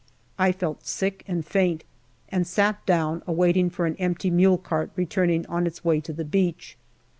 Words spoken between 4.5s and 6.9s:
cart returning on its way to the beach.